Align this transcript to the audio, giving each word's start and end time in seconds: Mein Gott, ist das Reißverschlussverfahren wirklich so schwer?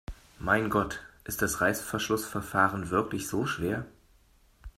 Mein 0.39 0.71
Gott, 0.71 1.01
ist 1.25 1.43
das 1.43 1.61
Reißverschlussverfahren 1.61 2.89
wirklich 2.89 3.27
so 3.27 3.45
schwer? 3.45 3.85